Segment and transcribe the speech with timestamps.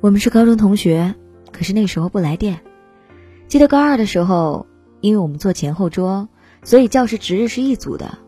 [0.00, 1.14] 我们是高中同学，
[1.52, 2.60] 可是那时候不来电。
[3.48, 4.66] 记得高二的时候，
[5.00, 6.28] 因为我们坐前后桌，
[6.62, 8.18] 所以教室值日是一组的。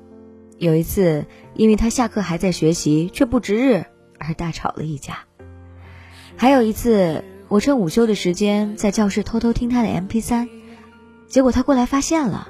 [0.56, 3.84] 有一次，因为他下课还在学习却不值日，
[4.18, 5.18] 而大吵了一架。
[6.36, 10.48] 还有一次，我趁午休的时间在教室偷偷听他的 MP3，
[11.28, 12.48] 结果他过来发现了，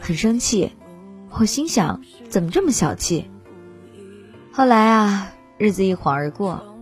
[0.00, 0.72] 很生气。
[1.30, 3.30] 我心想，怎么这么小气？
[4.52, 6.75] 后来啊，日子一晃而过。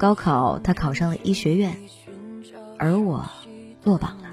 [0.00, 1.76] 高考，他考上了医学院，
[2.78, 3.30] 而我
[3.84, 4.30] 落榜了。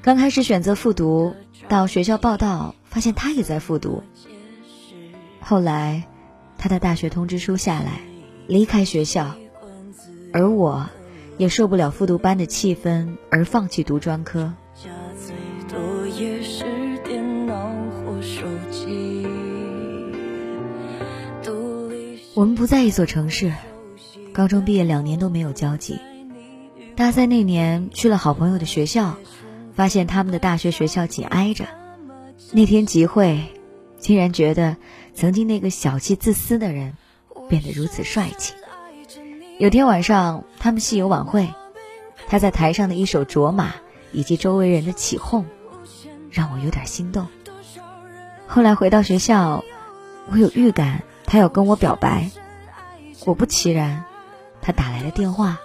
[0.00, 1.36] 刚开始选择复读，
[1.68, 4.02] 到学校报到，发现他也在复读。
[5.40, 6.04] 后来，
[6.56, 8.00] 他的大学通知书下来，
[8.46, 9.34] 离开学校，
[10.32, 10.88] 而我，
[11.36, 14.54] 也受不了复读班的气氛，而放弃读专科。
[22.34, 23.52] 我们不在一座城市。
[24.34, 26.00] 高中毕业两年都没有交集，
[26.96, 29.14] 大三那年去了好朋友的学校，
[29.76, 31.66] 发现他们的大学学校紧挨着。
[32.50, 33.40] 那天集会，
[33.96, 34.76] 竟然觉得
[35.14, 36.96] 曾经那个小气自私的人
[37.48, 38.54] 变得如此帅气。
[39.60, 41.48] 有天晚上他们系有晚会，
[42.26, 43.68] 他在台上的一首《卓玛》
[44.10, 45.46] 以及周围人的起哄，
[46.28, 47.28] 让我有点心动。
[48.48, 49.62] 后来回到学校，
[50.28, 52.28] 我有预感他要跟我表白，
[53.20, 54.04] 果不其然。
[54.64, 55.60] 他打来了电话，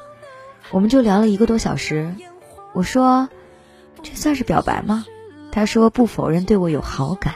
[0.72, 2.14] 我们就聊了一个多小时。
[2.73, 3.30] 我说
[4.03, 5.05] ：“这算是表白吗？”
[5.53, 7.36] 他说：“不否认对我有好感。”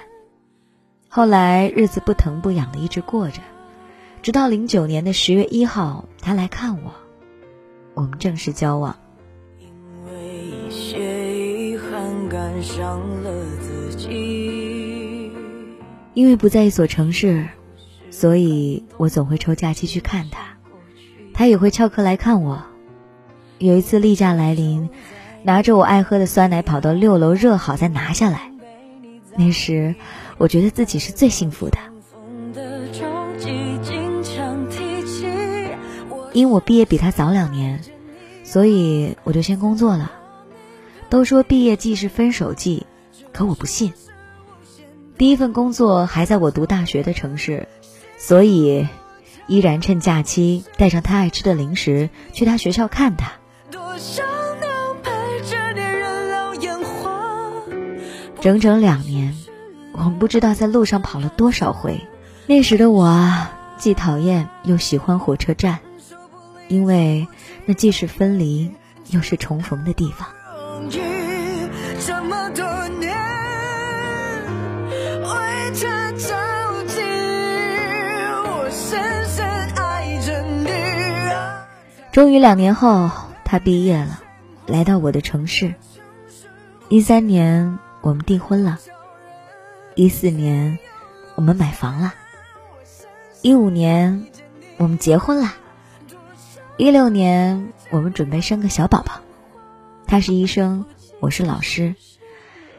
[1.08, 3.40] 后来日子不疼不痒的一直过着，
[4.22, 6.92] 直到零九年的十月一号，他来看我，
[7.94, 8.98] 我们正式交往。
[16.14, 17.48] 因为不在一所城市，
[18.12, 20.43] 所以我总会抽假期去看他。
[21.34, 22.64] 他也会翘课来看我。
[23.58, 24.90] 有一次例假来临，
[25.42, 28.52] 拿着我爱喝的酸奶跑到六楼热好再拿下来。
[29.36, 29.96] 那时，
[30.38, 31.78] 我觉得自己是最幸福的。
[36.34, 37.82] 因我毕业比他早两年，
[38.44, 40.12] 所以我就先工作了。
[41.10, 42.86] 都说毕业季是分手季，
[43.32, 43.94] 可我不信。
[45.18, 47.68] 第一份工作还在我读大学的城市，
[48.18, 48.88] 所以。
[49.48, 53.32] 依然趁假期带上他爱吃的零食去他学校看他。
[58.40, 59.34] 整整两年，
[59.94, 62.02] 我们不知道在路上跑了多少回。
[62.46, 65.80] 那时的我啊，既讨厌又喜欢火车站，
[66.68, 67.26] 因为
[67.66, 68.70] 那既是分离
[69.10, 70.28] 又是重逢的地方。
[82.14, 83.10] 终于两年后，
[83.44, 84.22] 他毕业了，
[84.68, 85.74] 来到我的城市。
[86.88, 88.78] 一三年，我们订婚了；
[89.96, 90.78] 一四年，
[91.34, 92.12] 我们买房了；
[93.42, 94.28] 一五年，
[94.78, 95.54] 我们结婚了；
[96.78, 99.22] 一六年，我们准备生个小宝宝。
[100.06, 100.86] 他是医生，
[101.20, 101.96] 我是老师。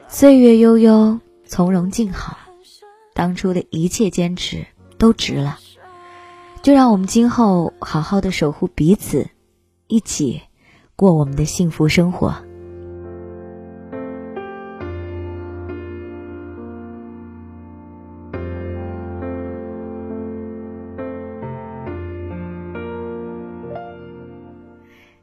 [0.07, 2.39] 岁月悠悠，从容静好，
[3.15, 4.65] 当初的一切坚持
[4.97, 5.59] 都值了。
[6.65, 9.29] 就让我们今后好好的守护彼此，
[9.87, 10.41] 一起
[10.97, 12.35] 过我们的幸福生活。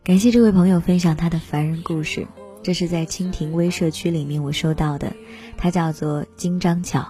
[0.03, 2.27] 感谢这位朋友分享他的凡人故事，
[2.61, 5.11] 这是在蜻蜓微社区里面我收到的，
[5.57, 7.03] 他叫做金张巧，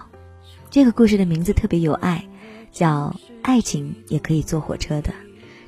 [0.70, 2.26] 这个故事的名字特别有爱。
[2.70, 5.12] 叫爱情也可以坐火车的，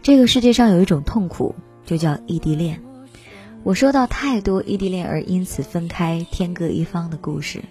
[0.03, 1.55] 这个世界上有一种痛苦，
[1.85, 2.81] 就叫异地恋。
[3.62, 7.63] 我收到太多异地恋而因此分开、天各一方的故事，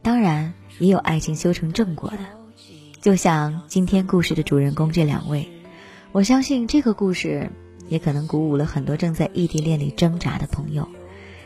[0.00, 2.18] 当然也有爱情修成正果的。
[3.00, 5.48] 就像今天故事的主人公这两位，
[6.12, 7.50] 我相信这个故事
[7.88, 10.88] 也可能鼓舞了很多正在异地恋里挣扎的朋友。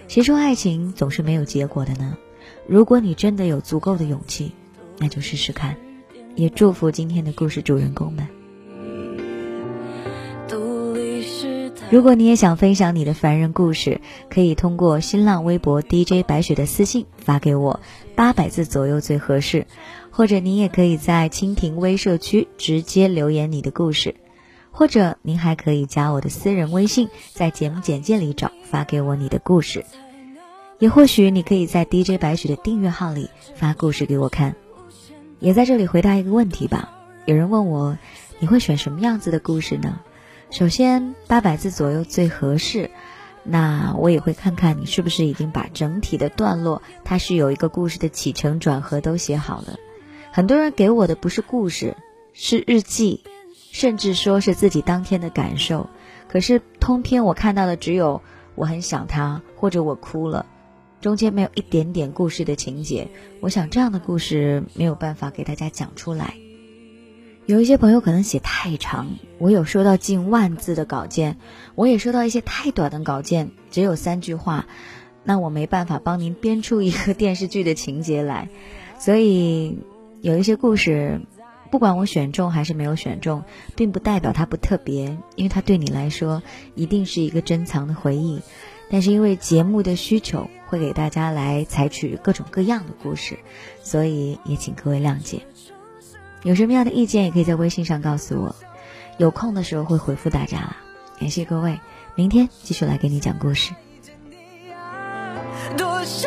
[0.08, 2.16] 谁说爱情总是没有结果的呢？
[2.68, 4.52] 如果你真的有足够的勇气，
[4.98, 5.76] 那就试试看。
[6.36, 8.26] 也祝福今天的故事主人公们。
[11.88, 17.80] 如果你也想分享你的凡人故事，可以通过新浪微博 DJ 白雪的私信发给我，
[18.16, 19.66] 八百字左右最合适。
[20.10, 24.14] 或者您也可以在蜻蜓微社区直接留言你的故事，
[24.70, 29.84] 或者您还可以加我的私人微信，在节目简介里找发给我你的故事。
[30.78, 34.56] 也或许你可以在 DJ 白雪的订阅号里发故事给我看。
[35.46, 36.90] 也在这里回答一个问题吧。
[37.24, 37.96] 有人问我，
[38.40, 40.00] 你会选什么样子的故事呢？
[40.50, 42.90] 首先八百字左右最合适，
[43.44, 49.76] 那我也会看看你是不是已经把整体的段落，它是有一个故事的起承转合都写好了。
[50.32, 51.96] 很多人给我的不是故事，
[52.32, 53.22] 是日记，
[53.70, 55.88] 甚至说是自己当天的感受。
[56.26, 58.20] 可是通篇我看到的只有
[58.56, 60.44] 我很想他，或者我哭了，
[61.06, 63.06] 中间没有一点点故事的情节。
[63.38, 66.34] 我想这样的故事没有办法给大家讲出来。
[67.46, 71.36] 有一些朋友可能写太长，我有收到近万字的稿件，
[71.76, 74.66] 我也收到一些太短的稿件，只有三句话，
[75.22, 78.48] 那我没办法帮您编出一个电视剧的情节来，
[78.98, 79.78] 所以。
[80.22, 81.20] 有一些故事，
[81.70, 83.44] 不管我选中还是没有选中，
[83.76, 86.42] 并不代表它不特别，因为它对你来说
[86.74, 88.40] 一定是一个珍藏的回忆。
[88.90, 90.48] 但是因为节目的需求，
[90.78, 93.38] 会给大家来采取各种各样的故事，
[93.82, 95.42] 所以也请各位谅解。
[96.42, 98.56] 有什么样的意见，也可以在微信上告诉我，
[99.18, 100.76] 有空的时候会回复大家了。
[101.18, 101.80] 感谢各位，
[102.14, 103.72] 明天继续来给你讲故事。
[105.76, 106.26] 蹒跚，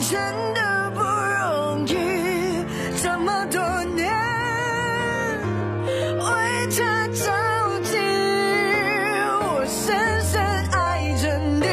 [0.00, 2.64] 真的不容易，
[3.02, 3.60] 这么多
[3.94, 4.06] 年
[6.18, 7.22] 为他着
[7.82, 7.96] 急，
[9.40, 10.40] 我深深
[10.72, 11.64] 爱着你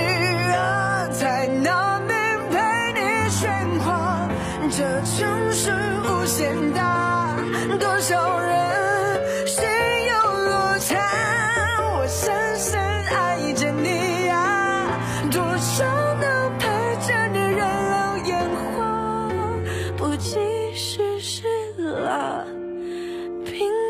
[0.53, 2.15] 啊，在那边
[2.50, 2.57] 陪
[2.94, 3.41] 你喧
[3.79, 4.27] 哗，
[4.69, 5.71] 这城市
[6.03, 6.93] 无限大。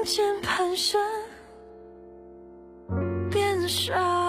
[0.04, 1.00] 键盘上
[3.32, 4.23] 变少